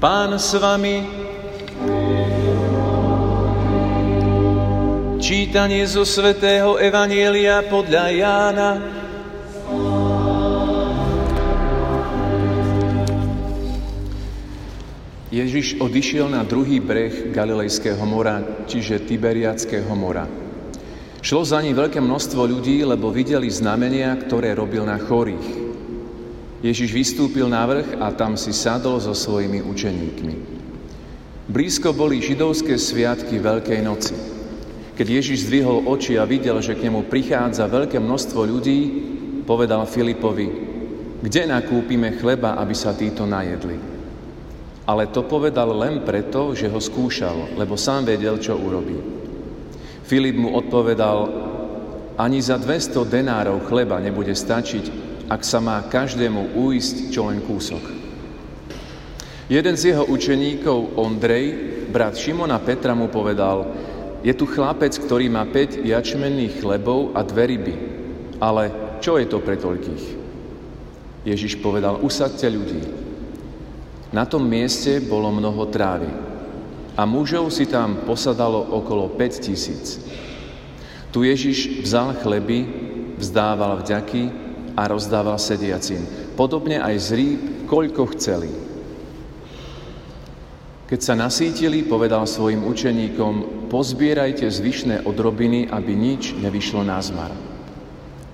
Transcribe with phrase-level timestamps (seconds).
[0.00, 1.04] Pán s vami.
[5.20, 8.70] Čítanie zo svätého Evanielia podľa Jána.
[15.28, 20.24] Ježiš odišiel na druhý breh Galilejského mora, čiže Tiberiackého mora.
[21.20, 25.69] Šlo za ním veľké množstvo ľudí, lebo videli znamenia, ktoré robil na chorých.
[26.60, 30.34] Ježiš vystúpil na vrch a tam si sadol so svojimi učeníkmi.
[31.48, 34.12] Blízko boli židovské sviatky Veľkej noci.
[34.92, 38.80] Keď Ježiš zdvihol oči a videl, že k nemu prichádza veľké množstvo ľudí,
[39.48, 40.48] povedal Filipovi,
[41.24, 43.80] kde nakúpime chleba, aby sa títo najedli.
[44.84, 49.00] Ale to povedal len preto, že ho skúšal, lebo sám vedel, čo urobí.
[50.04, 51.18] Filip mu odpovedal,
[52.20, 54.99] ani za 200 denárov chleba nebude stačiť,
[55.30, 57.80] ak sa má každému uísť čo len kúsok.
[59.46, 61.54] Jeden z jeho učeníkov, Ondrej,
[61.94, 63.70] brat Šimona Petra mu povedal,
[64.26, 67.74] je tu chlapec, ktorý má 5 jačmenných chlebov a dve ryby.
[68.42, 70.04] Ale čo je to pre toľkých?
[71.24, 72.82] Ježiš povedal, usadte ľudí.
[74.10, 76.10] Na tom mieste bolo mnoho trávy
[76.98, 80.02] a mužov si tam posadalo okolo 5 tisíc.
[81.14, 82.66] Tu Ježiš vzal chleby,
[83.18, 86.02] vzdával vďaky a rozdával sediacim.
[86.34, 88.50] Podobne aj z rýb, koľko chceli.
[90.90, 97.30] Keď sa nasítili, povedal svojim učeníkom, pozbierajte zvyšné odrobiny, aby nič nevyšlo na zmar.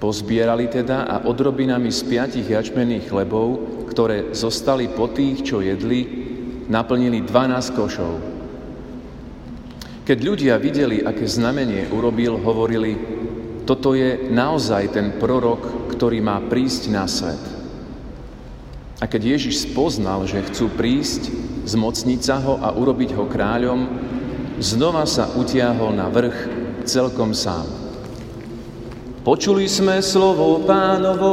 [0.01, 3.61] Pozbierali teda a odrobinami z piatich jačmených chlebov,
[3.93, 6.05] ktoré zostali po tých, čo jedli,
[6.69, 8.15] naplnili 12 košov.
[10.07, 13.16] Keď ľudia videli, aké znamenie urobil, hovorili,
[13.67, 17.43] toto je naozaj ten prorok, ktorý má prísť na svet.
[18.97, 21.29] A keď Ježiš spoznal, že chcú prísť,
[21.69, 23.91] zmocniť sa ho a urobiť ho kráľom,
[24.63, 26.39] znova sa utiahol na vrch
[26.87, 27.67] celkom sám.
[29.27, 31.33] Počuli sme slovo pánovo,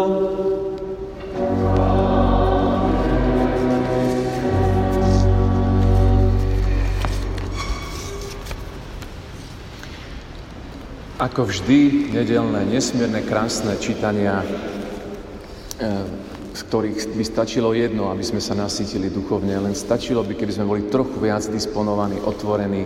[11.22, 16.09] Ako vždy, nedelné, nesmierne krásne čítania, eh,
[16.57, 20.69] z ktorých by stačilo jedno, aby sme sa nasítili duchovne, len stačilo by, keby sme
[20.69, 22.85] boli trochu viac disponovaní, otvorení,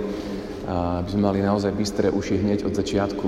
[0.68, 3.28] aby sme mali naozaj bystré uši hneď od začiatku.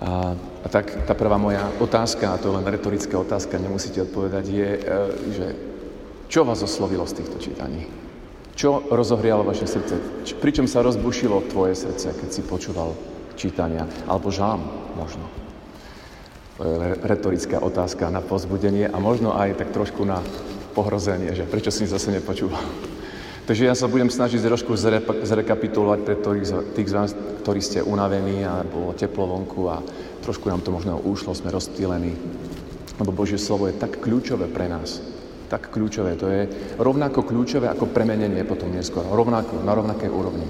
[0.00, 4.44] A, a tak tá prvá moja otázka, a to je len retorická otázka, nemusíte odpovedať,
[4.48, 4.80] je, eh,
[5.32, 5.46] že
[6.28, 7.88] čo vás oslovilo z týchto čítaní?
[8.56, 9.96] Čo rozohrialo vaše srdce?
[10.36, 12.92] Pričom sa rozbušilo tvoje srdce, keď si počúval
[13.36, 14.58] čítania, alebo žám
[14.96, 15.24] možno.
[17.04, 20.20] Retorická otázka na pozbudenie a možno aj tak trošku na
[20.76, 22.60] pohrozenie, že prečo si zase nepočúval.
[23.50, 24.78] Takže ja sa budem snažiť trošku
[25.26, 26.14] zrekapitulovať pre
[26.76, 27.10] tých, z vás,
[27.42, 29.82] ktorí ste unavení a bolo teplo vonku a
[30.22, 32.14] trošku nám to možno ušlo, sme rozptýlení.
[33.00, 35.02] Lebo Božie slovo je tak kľúčové pre nás.
[35.50, 36.14] Tak kľúčové.
[36.20, 36.46] To je
[36.78, 39.02] rovnako kľúčové ako premenenie potom neskôr.
[39.02, 40.46] Rovnako, na rovnakej úrovni.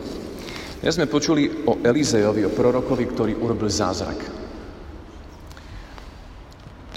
[0.81, 4.17] Dnes sme počuli o Elizejovi, o prorokovi, ktorý urobil zázrak.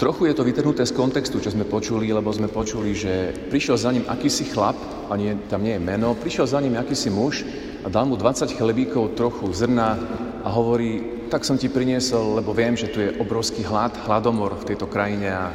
[0.00, 3.92] Trochu je to vytrhnuté z kontextu, čo sme počuli, lebo sme počuli, že prišiel za
[3.92, 4.80] ním akýsi chlap,
[5.12, 7.44] a nie, tam nie je meno, prišiel za ním akýsi muž
[7.84, 10.00] a dal mu 20 chlebíkov, trochu zrna
[10.40, 14.72] a hovorí, tak som ti priniesol, lebo viem, že tu je obrovský hlad, hladomor v
[14.72, 15.52] tejto krajine a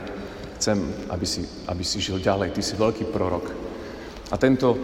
[0.61, 0.77] chcem,
[1.09, 3.49] aby si, aby si žil ďalej, ty si veľký prorok.
[4.29, 4.77] A tento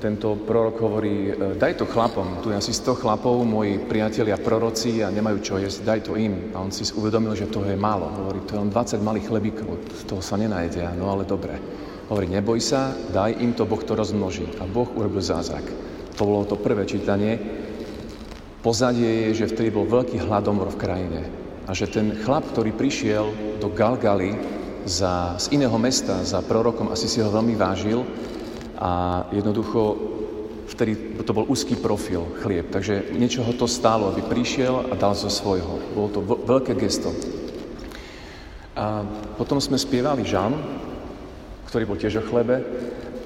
[0.00, 5.04] tento prorok hovorí, e, daj to chlapom, tu je asi 100 chlapov, moji priatelia proroci
[5.04, 6.50] a nemajú čo jesť, daj to im.
[6.56, 8.08] A on si uvedomil, že toho je málo.
[8.08, 9.68] Hovorí, to je len 20 malých chlebíkov,
[10.00, 11.60] z toho sa nenájde, no ale dobre.
[12.08, 14.48] Hovorí, neboj sa, daj im to, Boh to rozmnoží.
[14.58, 15.62] A Boh urobil zázrak.
[16.16, 17.38] To bolo to prvé čítanie.
[18.64, 21.20] Pozadie je, že vtedy bol veľký hladomor v krajine.
[21.68, 23.30] A že ten chlap, ktorý prišiel
[23.62, 24.34] do Galgaly
[24.88, 28.02] za, z iného mesta za prorokom, asi si ho veľmi vážil,
[28.80, 28.90] a
[29.30, 29.80] jednoducho
[30.70, 35.12] vtedy to bol úzky profil chlieb, takže niečo ho to stálo, aby prišiel a dal
[35.12, 35.92] zo svojho.
[35.92, 37.12] Bolo to veľké gesto.
[38.78, 39.04] A
[39.36, 40.56] potom sme spievali žán,
[41.68, 42.64] ktorý bol tiež o chlebe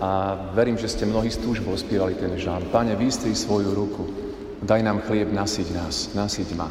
[0.02, 2.67] a verím, že ste mnohí s túžbou spievali ten žán.
[2.73, 4.05] Pane, vystri svoju ruku,
[4.64, 6.69] daj nám chlieb, nasyť nás, nasyť ma.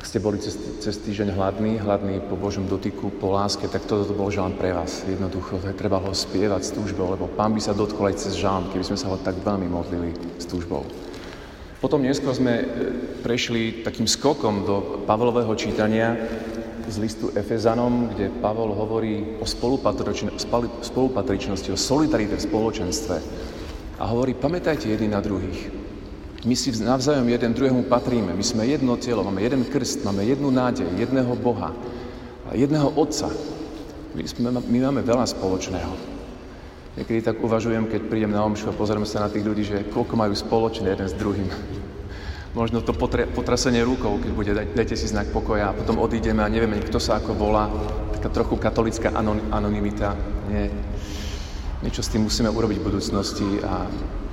[0.00, 4.08] Ak ste boli cez, cez týždeň hladní, hladní po Božom dotyku, po láske, tak toto
[4.08, 5.04] to bol žán pre vás.
[5.04, 8.80] Jednoducho, treba ho spievať s túžbou, lebo Pán by sa dotkol aj cez žán, keby
[8.80, 10.88] sme sa ho tak veľmi modlili s túžbou.
[11.84, 12.64] Potom neskôr sme e,
[13.20, 16.16] prešli takým skokom do Pavlového čítania
[16.88, 23.16] z listu Efezanom, kde Pavol hovorí o spolupatričnosti, o solidarite v spoločenstve.
[24.00, 25.79] A hovorí, pamätajte jedni na druhých.
[26.40, 28.32] My si navzájom jeden druhému patríme.
[28.32, 31.76] My sme jedno telo, máme jeden krst, máme jednu nádej, jedného Boha,
[32.56, 33.28] jedného Otca.
[34.16, 35.92] My, sme, my máme veľa spoločného.
[36.96, 40.16] Niekedy tak uvažujem, keď prídem na omšu a pozrieme sa na tých ľudí, že koľko
[40.16, 41.46] majú spoločné jeden s druhým
[42.54, 46.50] možno to potre, potrasenie rukou, keď bude dajte si znak pokoja a potom odídeme a
[46.50, 47.70] nevieme, kto sa ako volá,
[48.18, 49.14] taká trochu katolická
[49.54, 50.18] anonimita.
[50.50, 50.66] Nie.
[51.80, 53.86] Niečo s tým musíme urobiť v budúcnosti a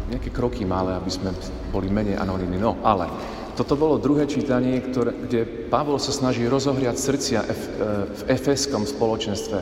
[0.07, 1.29] nejaké kroky malé, aby sme
[1.71, 2.57] boli menej anonimní.
[2.59, 3.11] No, ale
[3.57, 7.69] toto bolo druhé čítanie, ktoré, kde Pavol sa snaží rozohriať srdcia F, e,
[8.07, 9.59] v efeskom spoločenstve.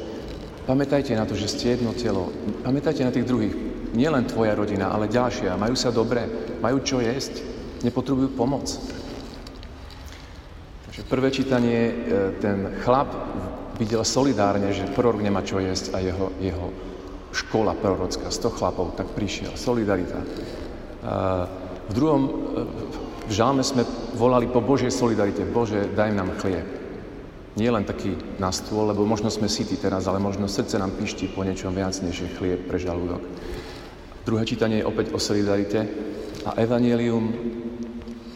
[0.65, 2.29] Pamätajte na to, že ste jedno telo.
[2.65, 3.55] Pamätajte na tých druhých.
[3.95, 5.55] Nielen tvoja rodina, ale ďalšia.
[5.55, 6.27] Majú sa dobre,
[6.59, 7.41] majú čo jesť
[7.85, 8.65] nepotrebujú pomoc.
[10.89, 11.93] Takže prvé čítanie, e,
[12.43, 13.13] ten chlap
[13.79, 16.67] videl solidárne, že prorok nemá čo jesť a jeho, jeho
[17.35, 19.59] škola prorocká, 100 chlapov, tak prišiel.
[19.59, 20.23] Solidarita.
[20.23, 20.27] E,
[21.85, 22.31] v druhom, e,
[23.27, 23.83] v žalme sme
[24.15, 25.43] volali po Božej solidarite.
[25.43, 26.63] Bože, daj nám chlieb.
[27.55, 31.31] Nie len taký na stôl, lebo možno sme sytí teraz, ale možno srdce nám pišti
[31.31, 33.23] po niečom viac, než je chlieb pre žalúdok.
[34.27, 35.87] Druhé čítanie je opäť o solidarite
[36.43, 37.31] a evanelium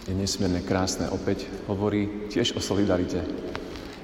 [0.08, 1.12] je nesmierne krásne.
[1.12, 3.22] Opäť hovorí tiež o solidarite.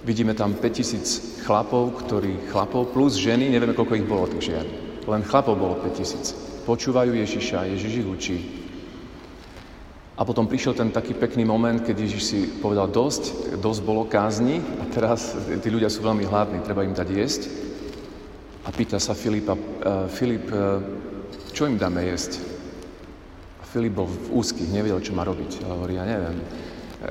[0.06, 4.85] Vidíme tam 5000 chlapov, ktorí, chlapov plus ženy, nevieme koľko ich bolo tých žien.
[5.06, 6.66] Len chlapov bolo 5000.
[6.66, 8.38] Počúvajú Ježiša, Ježiš ich učí.
[10.16, 14.64] A potom prišiel ten taký pekný moment, keď Ježiš si povedal dosť, dosť bolo kázni
[14.80, 17.42] a teraz tí ľudia sú veľmi hladní, treba im dať jesť.
[18.66, 20.80] A pýta sa Filipa, uh, Filip, uh,
[21.52, 22.40] čo im dáme jesť?
[23.76, 25.68] Filip bol v úzkých, nevedel, čo má robiť.
[25.68, 26.40] Hovorí, ja neviem.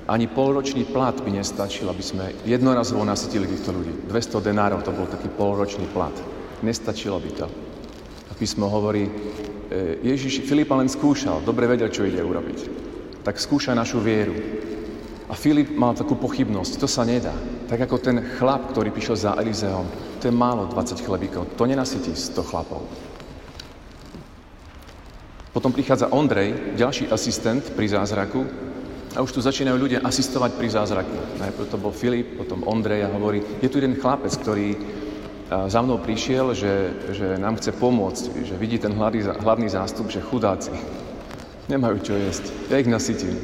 [0.09, 4.09] Ani polročný plat by nestačil, aby sme jednorazovo nasytili týchto ľudí.
[4.09, 6.17] 200 denárov to bol taký polročný plat.
[6.65, 7.47] Nestačilo by to.
[8.29, 9.11] A písmo hovorí, e,
[10.01, 12.59] Ježiš Filipa len skúšal, dobre vedel, čo ide urobiť.
[13.25, 14.37] Tak skúša našu vieru.
[15.29, 17.33] A Filip mal takú pochybnosť, to sa nedá.
[17.65, 19.89] Tak ako ten chlap, ktorý prišiel za Elizeom,
[20.21, 22.85] to je málo 20 chlebíkov, to nenasytí 100 chlapov.
[25.55, 28.43] Potom prichádza Ondrej, ďalší asistent pri zázraku
[29.15, 31.39] a už tu začínajú ľudia asistovať pri zázraku.
[31.39, 34.75] Najprv to bol Filip, potom Ondrej a hovorí, je tu jeden chlapec, ktorý
[35.49, 36.75] za mnou prišiel, že,
[37.13, 40.73] že nám chce pomôcť, že vidí ten hlavný, hlavný zástup, že chudáci
[41.69, 42.45] nemajú čo jesť.
[42.69, 43.37] Ja ich nasytím.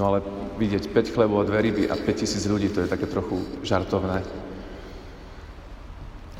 [0.00, 0.24] No ale
[0.56, 4.24] vidieť 5 chlebov a dve ryby a 5000 ľudí, to je také trochu žartovné.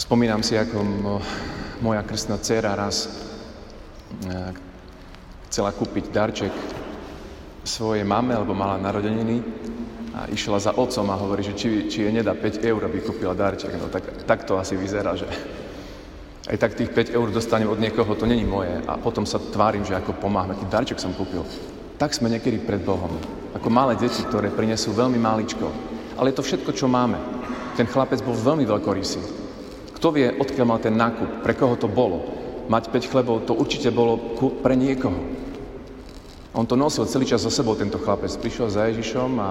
[0.01, 0.81] Spomínam si, ako
[1.85, 3.09] moja krstná dcera raz
[5.53, 6.53] chcela kúpiť darček
[7.65, 9.45] svojej mame, alebo mala narodeniny
[10.15, 13.35] a išla za otcom a hovorí, že či, či jej nedá 5 eur, aby kúpila
[13.35, 13.75] darček.
[13.79, 15.27] No tak, tak to asi vyzerá, že
[16.51, 18.75] aj tak tých 5 eur dostanem od niekoho, to není moje.
[18.91, 21.47] A potom sa tvárim, že ako pomáham, aký darček som kúpil.
[21.95, 23.13] Tak sme niekedy pred Bohom.
[23.55, 25.71] Ako malé deti, ktoré prinesú veľmi máličko.
[26.19, 27.21] Ale je to všetko, čo máme.
[27.79, 29.23] Ten chlapec bol veľmi veľkorysý.
[29.95, 32.25] Kto vie, odkiaľ mal ten nákup, pre koho to bolo
[32.67, 34.17] mať 5 chlebov, to určite bolo
[34.63, 35.19] pre niekoho.
[36.51, 38.31] On to nosil celý čas so sebou, tento chlapec.
[38.43, 39.51] Prišiel za Ježišom a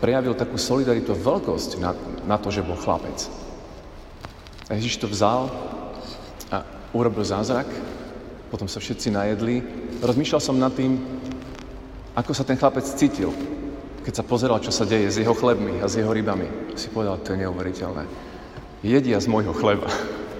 [0.00, 1.92] prejavil takú solidaritu, veľkosť na,
[2.24, 3.28] na to, že bol chlapec.
[4.72, 5.52] A Ježiš to vzal
[6.48, 6.64] a
[6.96, 7.68] urobil zázrak,
[8.48, 9.62] potom sa všetci najedli.
[10.00, 10.98] Rozmýšľal som nad tým,
[12.16, 13.30] ako sa ten chlapec cítil,
[14.02, 16.74] keď sa pozeral, čo sa deje s jeho chlebmi a s jeho rybami.
[16.74, 18.04] Si povedal, to je neuveriteľné.
[18.80, 19.86] Jedia z môjho chleba.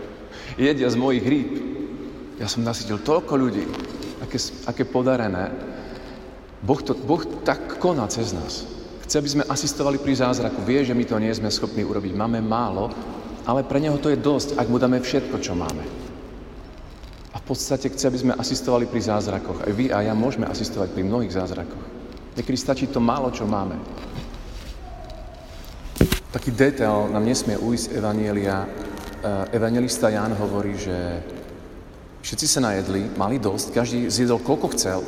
[0.56, 1.50] Jedia z mojich rýb.
[2.40, 3.68] Ja som nasytil toľko ľudí,
[4.24, 5.52] aké, aké podarené.
[6.64, 8.64] Boh, to, boh tak koná cez nás.
[9.10, 10.62] Chce, aby sme asistovali pri zázraku.
[10.62, 12.14] Vie, že my to nie sme schopní urobiť.
[12.14, 12.94] Máme málo,
[13.42, 15.82] ale pre Neho to je dosť, ak mu dáme všetko, čo máme.
[17.34, 19.66] A v podstate chce, aby sme asistovali pri zázrakoch.
[19.66, 21.82] Aj vy a ja môžeme asistovať pri mnohých zázrakoch.
[22.38, 23.74] Niekedy stačí to málo, čo máme.
[26.30, 28.62] Taký detail nám nesmie ujsť Evanielia.
[28.62, 31.18] Eh, evangelista Jan hovorí, že
[32.20, 35.00] Všetci sa najedli, mali dosť, každý zjedol koľko chcel.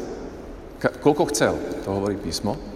[0.81, 1.55] Ka- koľko chcel,
[1.85, 2.72] to hovorí písmo.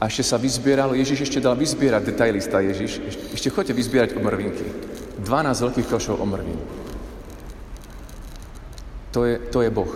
[0.00, 4.64] A ešte sa vyzbieralo, Ježiš ešte dal vyzbierať, detailista Ježiš, ešte, ešte chodte vyzbierať omrvinky.
[5.20, 6.56] 12 veľkých košov omrvín.
[9.12, 9.92] To je, to je Boh.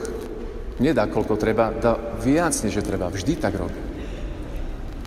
[0.76, 3.08] Nedá koľko treba, dá viac, než treba.
[3.08, 3.94] Vždy tak robí.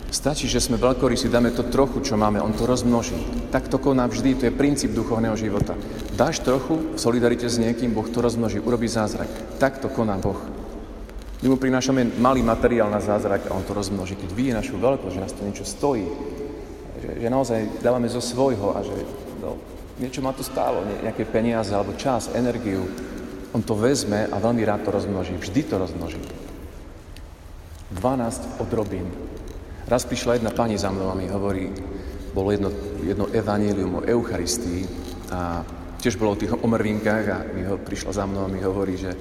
[0.08, 0.80] Stačí, že sme
[1.20, 3.20] si dáme to trochu, čo máme, on to rozmnoží.
[3.52, 5.76] Tak to koná vždy, to je princíp duchovného života.
[6.16, 9.28] Dáš trochu v solidarite s niekým, Boh to rozmnoží, urobí zázrak.
[9.60, 10.40] Tak to koná Boh.
[11.38, 14.18] My mu prinášame malý materiál na zázrak a on to rozmnoží.
[14.18, 16.08] Keď vidí našu veľkosť, že nás to niečo stojí,
[16.98, 18.98] že Že, naozaj dávame zo svojho a že
[19.38, 19.54] no,
[20.02, 22.90] niečo ma to stálo, nejaké peniaze alebo čas, energiu.
[23.54, 25.38] On to vezme a veľmi rád to rozmnoží.
[25.38, 26.20] Vždy to rozmnoží.
[27.94, 29.08] 12 odrobín.
[29.88, 31.72] Raz prišla jedna pani za mnou a mi hovorí,
[32.36, 32.70] bolo jedno,
[33.06, 34.84] jedno evanílium o Eucharistii
[35.32, 35.64] a
[36.02, 39.16] tiež bolo o tých omrvinkách a mi ho, prišla za mnou a mi hovorí, že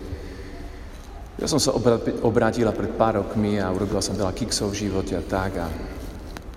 [1.36, 1.76] ja som sa
[2.24, 5.68] obrátila pred pár rokmi a urobila som veľa kiksov v živote a tak a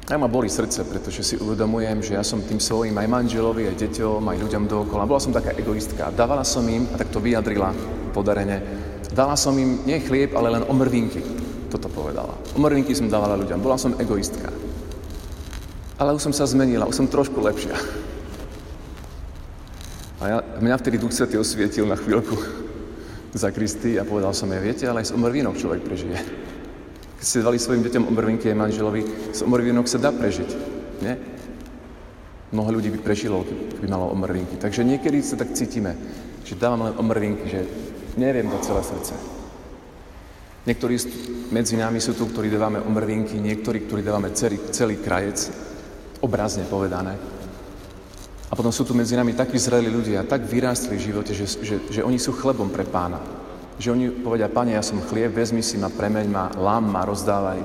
[0.09, 3.77] tak ma boli srdce, pretože si uvedomujem, že ja som tým svojim aj manželovi, aj
[3.77, 5.05] deťom, aj ľuďom dookola.
[5.05, 6.09] Bola som taká egoistka.
[6.09, 7.69] Dávala som im, a tak to vyjadrila
[8.09, 8.57] podarene,
[9.13, 11.21] dala som im nie chlieb, ale len omrvinky.
[11.69, 12.33] Toto povedala.
[12.57, 13.62] Omrvinky som dávala ľuďom.
[13.62, 14.50] Bola som egoistka.
[16.01, 17.77] Ale už som sa zmenila, už som trošku lepšia.
[20.17, 22.33] A ja, mňa vtedy Duch Svetý osvietil na chvíľku
[23.33, 26.17] za Kristy a povedal som jej, viete, ale aj z omrvinok človek prežije.
[27.19, 29.01] Keď ste dali svojim deťom omrvinky aj manželovi,
[29.36, 30.50] z omrvinok sa dá prežiť.
[31.03, 31.13] Nie?
[32.50, 34.57] Mnoho ľudí by prežilo, keby malo omrvinky.
[34.57, 35.93] Takže niekedy sa tak cítime,
[36.41, 37.62] že dávam len omrvinky, že
[38.17, 39.13] neviem do celé srdce.
[40.65, 40.95] Niektorí
[41.53, 45.50] medzi nami sú tu, ktorí dávame omrvinky, niektorí, ktorí dávame celý, celý krajec,
[46.19, 47.15] obrazne povedané.
[48.50, 51.75] A potom sú tu medzi nami tak vyzreli ľudia, tak vyrástli v živote, že, že,
[51.86, 53.22] že oni sú chlebom pre pána.
[53.77, 57.62] Že oni povedia, Pane, ja som chlieb, vezmi si ma, premeň ma, lám ma, rozdávaj.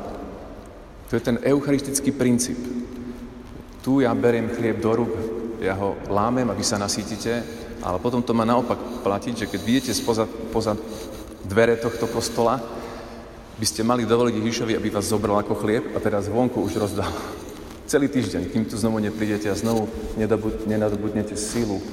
[1.09, 2.61] To je ten eucharistický princíp.
[3.81, 5.13] Tu ja beriem chlieb do rúk,
[5.61, 7.41] ja ho lámem a vy sa nasítite,
[7.81, 10.77] ale potom to má naopak platiť, že keď vidíte spoza, poza
[11.45, 12.61] dvere tohto kostola,
[13.55, 17.13] by ste mali dovoliť Ježišovi, aby vás zobral ako chlieb a teraz vonku už rozdal.
[17.85, 19.93] Celý týždeň, kým tu znovu neprídete a znovu
[20.65, 21.85] nenadobudnete sílu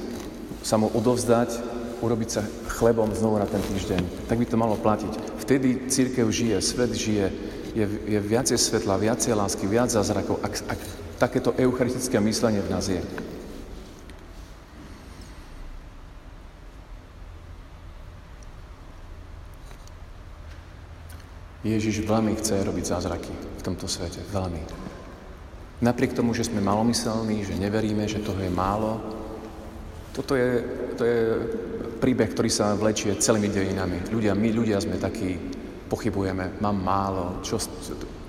[0.64, 1.60] sa mu odovzdať
[2.02, 4.26] urobiť sa chlebom znovu na ten týždeň.
[4.26, 5.12] Tak by to malo platiť.
[5.44, 7.30] Vtedy církev žije, svet žije,
[7.76, 10.80] je, je viacej svetla, viacej lásky, viac zázrakov, ak, ak
[11.20, 13.02] takéto eucharistické myslenie v nás je.
[21.62, 24.18] Ježiš veľmi chce robiť zázraky v tomto svete.
[24.34, 24.58] Veľmi.
[25.82, 29.02] Napriek tomu, že sme malomyselní, že neveríme, že toho je málo,
[30.12, 30.62] toto je,
[30.94, 31.20] to je
[31.98, 34.12] príbeh, ktorý sa vlečie celými dejinami.
[34.12, 35.34] Ľudia, my ľudia sme takí,
[35.88, 37.58] pochybujeme, mám málo, čo,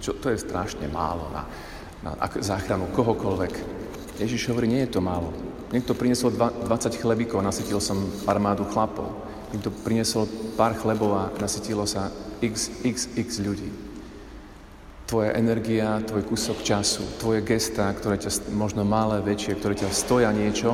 [0.01, 1.43] čo, to je strašne málo na,
[2.01, 3.53] na záchranu kohokoľvek.
[4.17, 5.29] Ježiš hovorí, nie je to málo.
[5.73, 6.69] Niekto priniesol 20
[7.01, 7.97] chlebíkov a nasytil som
[8.29, 9.09] armádu chlapov.
[9.51, 13.92] Niekto priniesol pár chlebov a nasytilo sa x, x, x ľudí.
[15.13, 20.33] Tvoja energia, tvoj kúsok času, tvoje gestá, ktoré ťa možno malé, väčšie, ktoré ťa stoja
[20.33, 20.73] niečo,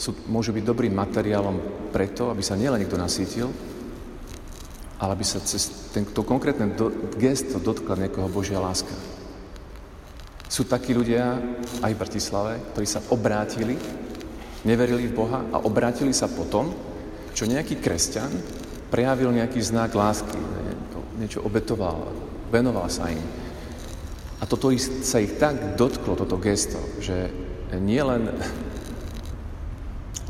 [0.00, 1.60] sú, môžu byť dobrým materiálom
[1.92, 3.52] preto, aby sa nielen niekto nasítil,
[4.96, 6.88] ale aby sa cez tento konkrétne do,
[7.20, 8.96] gesto dotkla niekoho Božia láska.
[10.48, 11.36] Sú takí ľudia
[11.84, 13.76] aj v Bratislave, ktorí sa obrátili,
[14.64, 16.72] neverili v Boha a obrátili sa potom,
[17.36, 18.32] čo nejaký kresťan
[18.88, 20.40] prejavil nejaký znak lásky,
[21.20, 22.08] niečo obetoval,
[22.48, 23.39] venoval sa im.
[24.40, 24.72] A toto
[25.04, 27.28] sa ich tak dotklo, toto gesto, že
[27.76, 28.32] nie len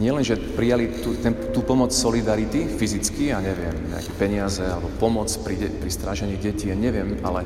[0.00, 5.28] nielen, že prijali tú, ten, tú pomoc solidarity fyzicky, ja neviem, nejaké peniaze alebo pomoc
[5.44, 7.44] pri, de, pri strážení detí, ja neviem, ale,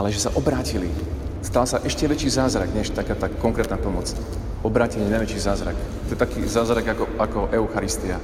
[0.00, 0.88] ale že sa obrátili.
[1.44, 4.08] Stal sa ešte väčší zázrak, než taká tá konkrétna pomoc.
[4.64, 5.76] Obrátenie najväčší zázrak.
[6.08, 8.18] To je taký zázrak ako, ako Eucharistia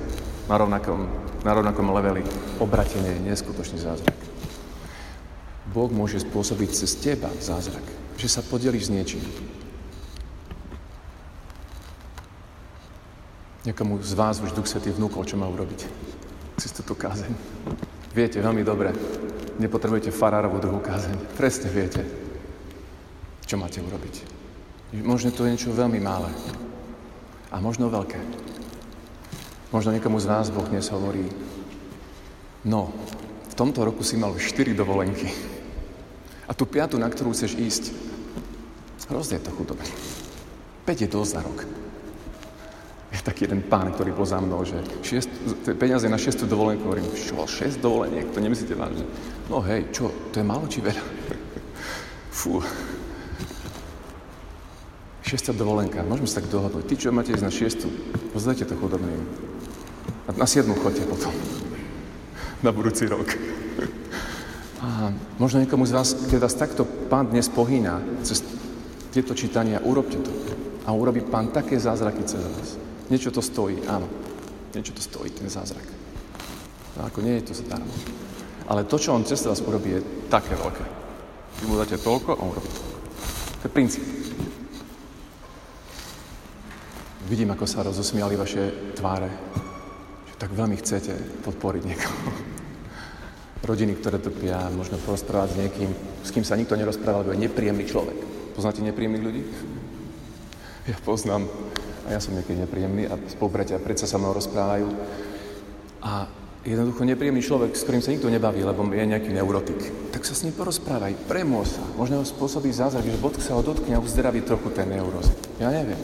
[0.48, 1.06] na rovnakom,
[1.44, 2.24] na rovnakom leveli.
[2.58, 4.16] Obratenie je neskutočný zázrak.
[5.72, 7.82] Boh môže spôsobiť cez teba zázrak,
[8.20, 9.24] že sa podeliš s niečím.
[13.64, 15.86] Niekomu z vás už Duch Svetý vnúkol, čo má urobiť.
[16.60, 17.32] Cez túto kázeň.
[18.12, 18.92] Viete veľmi dobre.
[19.56, 21.38] Nepotrebujete farárovú druhú kázeň.
[21.38, 22.02] Presne viete,
[23.46, 24.14] čo máte urobiť.
[25.00, 26.28] Možno to je niečo veľmi malé.
[27.48, 28.18] A možno veľké.
[29.72, 31.32] Možno niekomu z vás Boh dnes hovorí,
[32.68, 32.92] no,
[33.48, 35.51] v tomto roku si mal 4 dovolenky.
[36.52, 37.84] A tú piatu, na ktorú chceš ísť,
[39.08, 39.88] hrozne to chudobné.
[40.84, 41.58] 5 je dosť za rok
[43.12, 45.28] je taký jeden pán, ktorý bol za mnou, že šiest,
[45.76, 49.04] peniaze na šestú dovolenku, hovorím, čo, šest dovoleniek, to nemyslíte vážne?
[49.52, 51.04] No hej, čo, to je málo či veľa?
[52.36, 52.64] Fú.
[55.20, 56.88] Šestá dovolenka, môžeme sa tak dohodnúť.
[56.88, 57.86] Ty, čo máte ísť na šiestu,
[58.32, 59.22] pozdajte to chudobným.
[60.26, 61.32] A na siedmu chodte potom.
[62.64, 63.26] Na budúci rok.
[64.82, 68.42] A možno niekomu z vás, keď vás takto pán dnes pohýna cez
[69.14, 70.30] tieto čítania, urobte to.
[70.82, 72.74] A urobí pán také zázraky cez vás.
[73.06, 74.10] Niečo to stojí, áno.
[74.74, 75.86] Niečo to stojí, ten zázrak.
[76.98, 77.94] No, ako nie je to zadarmo.
[78.66, 80.84] Ale to, čo on cez vás urobí, je také veľké.
[81.62, 82.94] Vy mu dáte toľko, on urobí toľko.
[83.62, 84.04] To je princíp.
[87.30, 89.30] Vidím, ako sa rozosmiali vaše tváre,
[90.26, 92.51] že tak veľmi chcete podporiť niekoho.
[93.62, 95.90] Rodiny, ktoré trpia, možno porozprávať s niekým,
[96.26, 98.18] s kým sa nikto nerozprával, lebo je nepríjemný človek.
[98.58, 99.42] Poznáte nepríjemných ľudí?
[100.90, 101.46] Ja poznám.
[102.10, 104.90] A ja som niekedy nepríjemný a spolubratia predsa sa mnou rozprávajú.
[106.02, 106.26] A
[106.66, 110.10] jednoducho nepríjemný človek, s ktorým sa nikto nebaví, lebo je nejaký neurotik.
[110.10, 111.86] Tak sa s ním porozprávaj, premô sa.
[111.94, 115.30] Možno ho spôsobí zázrak, že bodk sa ho dotkne a uzdraví trochu ten neuroz.
[115.62, 115.98] Ja neviem.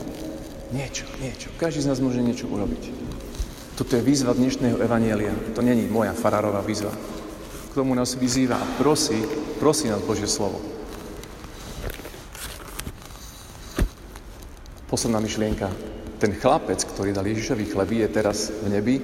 [0.70, 1.50] Niečo, niečo.
[1.58, 2.94] Každý z nás môže niečo urobiť.
[3.74, 5.34] Toto je výzva dnešného evanielia.
[5.58, 6.94] To není moja farárová výzva.
[7.78, 9.23] Tomu nás vyzýva a prosí,
[9.62, 10.58] prosí nás Božie slovo.
[14.90, 15.70] Posledná myšlienka.
[16.18, 18.99] Ten chlapec, ktorý dal Ježišovi chleby, je teraz v nebi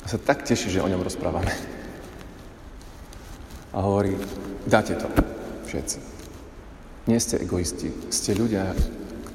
[0.00, 1.52] a sa tak teší, že o ňom rozprávame.
[3.76, 4.16] A hovorí,
[4.64, 5.04] dáte to,
[5.68, 6.00] všetci.
[7.04, 8.72] Nie ste egoisti, ste ľudia,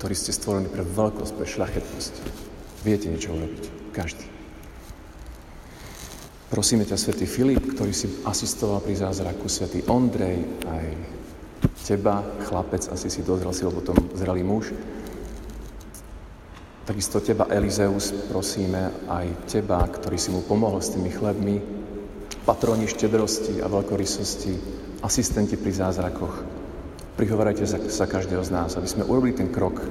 [0.01, 2.13] ktorí ste stvorení pre veľkosť, pre šľachetnosť.
[2.81, 3.93] Viete niečo urobiť.
[3.93, 4.34] Každý.
[6.45, 10.85] Prosíme ťa, Svetý Filip, ktorý si asistoval pri zázraku, Svetý Ondrej, aj
[11.81, 14.69] teba, chlapec, asi si dozrel si, potom zrelý muž.
[16.85, 21.57] Takisto teba, Elizeus, prosíme, aj teba, ktorý si mu pomohol s tými chlebmi,
[22.45, 24.53] patroni štedrosti a veľkorysosti,
[25.01, 26.45] asistenti pri zázrakoch.
[27.17, 29.81] Prihovorajte za každého z nás, aby sme urobili ten krok,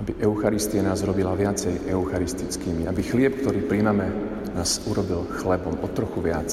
[0.00, 4.08] aby Eucharistia nás robila viacej eucharistickými, aby chlieb, ktorý príjmame,
[4.56, 6.48] nás urobil chlebom o trochu viac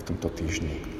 [0.00, 0.93] v tomto týždni.